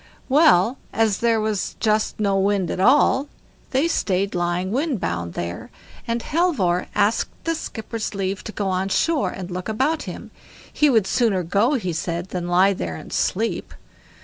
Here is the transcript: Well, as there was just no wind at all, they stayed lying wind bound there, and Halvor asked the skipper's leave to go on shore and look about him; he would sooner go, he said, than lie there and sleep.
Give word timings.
Well, 0.29 0.79
as 0.91 1.19
there 1.19 1.39
was 1.39 1.75
just 1.79 2.19
no 2.19 2.35
wind 2.39 2.71
at 2.71 2.79
all, 2.79 3.27
they 3.69 3.87
stayed 3.87 4.33
lying 4.33 4.71
wind 4.71 4.99
bound 4.99 5.35
there, 5.35 5.69
and 6.07 6.23
Halvor 6.23 6.87
asked 6.95 7.29
the 7.43 7.53
skipper's 7.53 8.15
leave 8.15 8.43
to 8.45 8.51
go 8.51 8.67
on 8.67 8.89
shore 8.89 9.29
and 9.29 9.51
look 9.51 9.69
about 9.69 10.01
him; 10.09 10.31
he 10.73 10.89
would 10.89 11.05
sooner 11.05 11.43
go, 11.43 11.75
he 11.75 11.93
said, 11.93 12.29
than 12.29 12.47
lie 12.47 12.73
there 12.73 12.95
and 12.95 13.13
sleep. 13.13 13.75